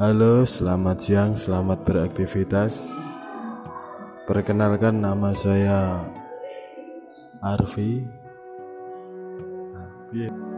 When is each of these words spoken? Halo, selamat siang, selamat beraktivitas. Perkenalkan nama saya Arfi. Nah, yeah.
Halo, 0.00 0.48
selamat 0.48 0.96
siang, 0.96 1.36
selamat 1.36 1.84
beraktivitas. 1.84 2.88
Perkenalkan 4.24 4.96
nama 4.96 5.36
saya 5.36 6.08
Arfi. 7.44 8.08
Nah, 9.76 9.92
yeah. 10.16 10.49